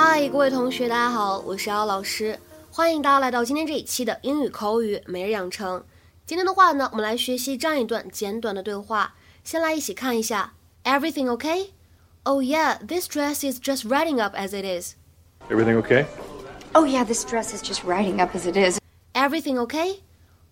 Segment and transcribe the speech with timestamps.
[0.00, 2.38] 嗨，各位同学，大家好，我是姚老师，
[2.70, 5.84] 欢迎大家来到今天这一期的英语口语每日养成。
[6.24, 9.16] 今天的话呢，我们来学习这样一段简短的对话。
[9.42, 10.54] 先来一起看一下
[10.84, 11.70] ，Everything okay?
[12.22, 14.94] Oh yeah, this dress is just riding up as it is.
[15.50, 16.06] Everything okay?
[16.74, 18.78] Oh yeah, this dress is just riding up as it is.
[19.14, 19.96] Everything okay?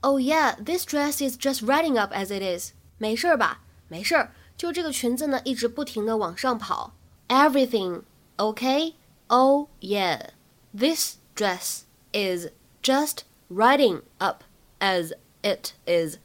[0.01, 2.73] Oh yeah, this dress is just riding up as it is.
[2.99, 3.61] 没事儿吧？
[3.87, 6.95] 没事儿，就这个裙子呢，一直不停的往上跑。
[7.29, 8.03] Everything
[8.39, 8.95] okay?
[9.28, 10.30] Oh yeah,
[10.78, 12.50] this dress is
[12.82, 14.44] just riding up
[14.80, 16.18] as it is.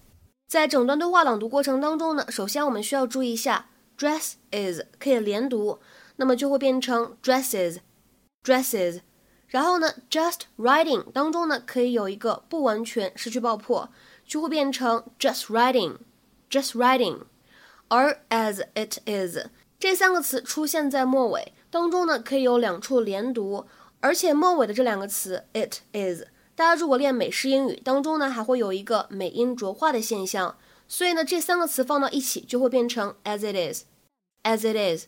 [0.48, 3.66] 在整段对话朗读过程当中呢，首先我们需要注意一下，
[3.98, 5.80] dress is 可以连读，
[6.16, 9.01] 那么就会变成 dresses，dresses。
[9.48, 13.88] 然后呢，just riding 当中呢可以有一个不完全失去爆破，
[14.26, 17.23] 就会变成 just riding，just riding。
[17.88, 19.46] 而 as it is
[19.82, 23.65] 这三个词出现在末尾当中呢，可以有两处连读，
[23.99, 26.21] 而且末尾的这两个词 it is。
[26.54, 30.55] 大家如果练美式英语当中呢，还会有一个美音浊化的现象，
[30.87, 35.07] 所以呢，这三个词放到一起就会变成 as it is，as it is。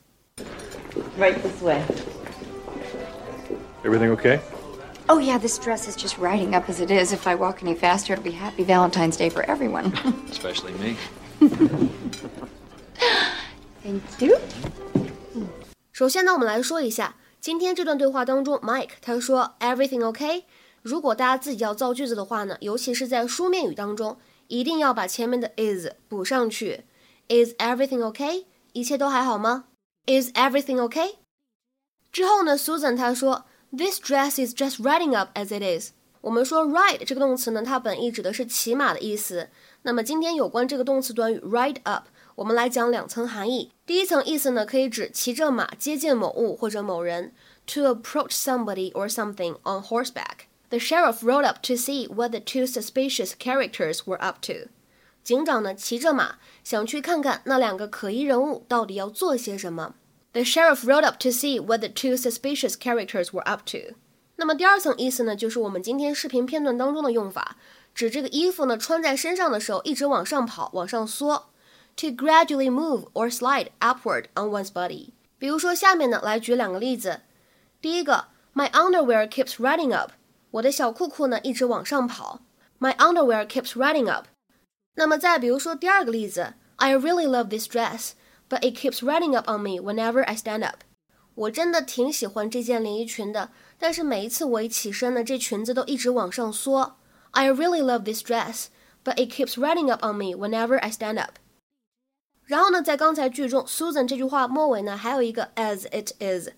[1.20, 1.84] Right this way.
[3.84, 4.40] Everything okay?
[5.06, 7.14] Oh yeah, this dress is just riding up as it is.
[7.14, 9.94] If I walk any faster, it'll be Happy Valentine's Day for everyone.
[10.32, 10.98] Especially me.
[13.84, 14.38] Thank you.
[15.92, 20.46] 首先呢，我们来说一下今天这段对话当中，Mike 他说 Everything okay？
[20.82, 24.18] 如果大家自己要造句子的话呢，尤其是在书面语当中，
[24.48, 26.86] 一定要把前面的 is 补上去。
[27.28, 28.46] Is everything okay？
[28.72, 29.66] 一切都还好吗
[30.06, 31.16] ？Is everything okay？
[32.12, 33.44] 之后呢，Susan 她说
[33.76, 35.92] This dress is just riding up as it is。
[36.22, 39.50] 我们说 ride 这个动词呢，它本意指的是骑马的意思。
[39.82, 43.72] 那么今天有关这个动词短语 ride up，我们来讲两层含义。
[43.86, 47.32] 第一层意思呢，可以指骑着马接近某物或者某人
[47.68, 50.48] ，to approach somebody or something on horseback。
[50.70, 54.70] The sheriff rode up to see what the two suspicious characters were up to.
[55.24, 59.94] 警长呢骑着马，想去看看那两个可疑人物到底要做些什么。
[60.32, 63.94] The sheriff rode up to see what the two suspicious characters were up to.
[64.38, 67.56] 那么第二层意思呢，就是我们今天视频片段当中的用法，
[67.94, 71.50] 指这个衣服呢穿在身上的时候一直往上跑，往上缩。
[71.97, 75.11] To gradually move or slide upward on one's body.
[75.37, 77.23] 比如说下面呢，来举两个例子。
[77.81, 80.13] 第一个，My underwear keeps riding up.
[80.53, 82.41] 我的小裤裤呢一直往上跑，
[82.79, 84.27] My underwear keeps riding up。
[84.95, 88.13] 那么再比如说第二个例子，I really love this dress,
[88.49, 90.79] but it keeps riding up on me whenever I stand up。
[91.35, 96.97] 我真的挺喜欢这件连衣裙的，但是每一次我一起身呢，这裙子都一直往上缩。
[97.33, 98.67] I really love this dress,
[99.05, 101.35] but it keeps riding up on me whenever I stand up。
[102.46, 106.50] 然后呢，在刚才句中，Susan 这句话末尾呢还有一个 as it is，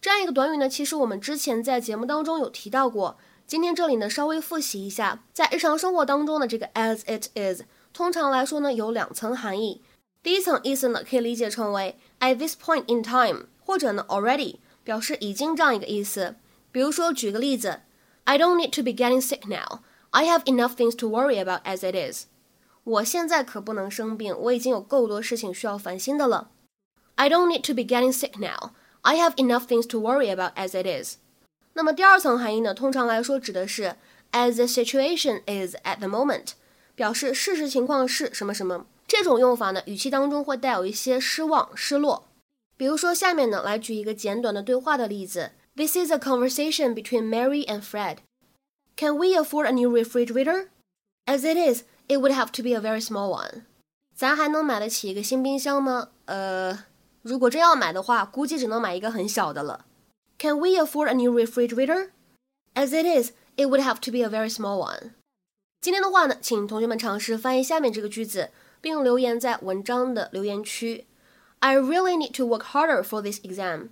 [0.00, 3.16] 这样一个短语呢，其实我们之前在节目当中有提到过。
[3.46, 7.62] 今天这里呢，稍微复习一下，在日常生活当中的这个 as it is，
[7.92, 9.82] 通常来说呢，有两层含义。
[10.22, 16.36] 第一层意思呢，可以理解成为 at this point in time，或者呢 already，表示已经这样一个意思。
[16.70, 17.80] 比如说，举个例子
[18.24, 19.80] ，I don't need to be getting sick now.
[20.10, 22.26] I have enough things to worry about as it is.
[22.89, 26.51] 我现在可不能生病，我已经有够多事情需要烦心的了。
[27.15, 28.71] I don't need to be getting sick now.
[29.01, 31.17] I have enough things to worry about as it is.
[31.73, 33.95] 那么第二层含义呢，通常来说指的是
[34.31, 36.51] as the situation is at the moment，
[36.95, 38.85] 表示事实情况是什么什么。
[39.07, 42.27] 这种用法呢，语气当中会带有一些失望、失落。
[42.77, 45.51] 比如说下面呢，来举一个简短的对话的例子。
[45.75, 48.17] This is a conversation between Mary and Fred.
[48.95, 50.69] Can we afford a new refrigerator?
[51.25, 53.63] As it is, it would have to be a very small one.
[54.15, 56.09] 咱还能买得起一个新冰箱吗？
[56.25, 56.85] 呃，
[57.21, 59.85] 如果真要买的话，估计只能买一个很小的了。
[60.37, 62.09] Can we afford a new refrigerator?
[62.73, 65.11] As it is, it would have to be a very small one.
[65.81, 68.51] 今天的话呢，请同学们尝试翻译下面这个句子，
[68.81, 71.05] 并留言在文章的留言区。
[71.59, 73.89] I really need to work harder for this exam.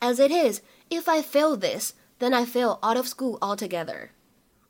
[0.00, 4.10] As it is, if I fail this, then I fail out of school altogether.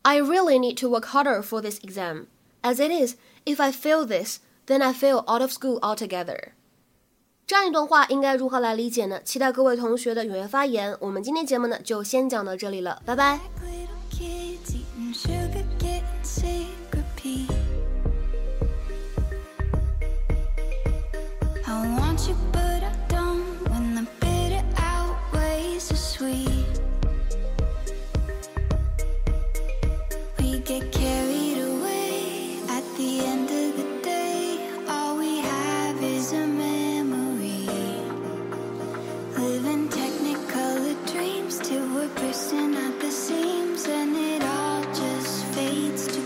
[0.02, 2.26] I really need to work harder for this exam.
[2.67, 3.15] As it is,
[3.45, 6.51] if I fail this, then I fail out of school altogether.
[7.45, 9.21] 这样一段话应该如何来理解呢？
[9.23, 10.93] 期待各位同学的踊跃发言。
[10.99, 13.39] 我们今天节目呢就先讲到这里了，拜拜。
[45.77, 46.16] leads to